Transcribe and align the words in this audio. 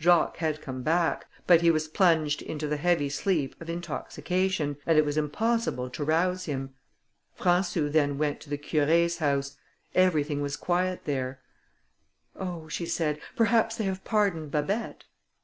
Jacques 0.00 0.38
had 0.38 0.60
come 0.60 0.82
back, 0.82 1.28
but 1.46 1.60
he 1.60 1.70
was 1.70 1.86
plunged 1.86 2.42
into 2.42 2.66
the 2.66 2.76
heavy 2.76 3.08
sleep 3.08 3.54
of 3.60 3.70
intoxication, 3.70 4.78
and 4.84 4.98
it 4.98 5.04
was 5.04 5.16
impossible 5.16 5.88
to 5.88 6.02
rouse 6.02 6.46
him. 6.46 6.74
Françou 7.38 7.92
then 7.92 8.18
went 8.18 8.40
to 8.40 8.50
the 8.50 8.58
Curé's 8.58 9.18
house; 9.18 9.56
everything 9.94 10.40
was 10.40 10.56
quiet 10.56 11.02
there. 11.04 11.40
"Oh," 12.34 12.66
she 12.66 12.84
said, 12.84 13.20
"perhaps 13.36 13.76
they 13.76 13.84
have 13.84 14.02
pardoned 14.02 14.50
Babet." 14.50 15.04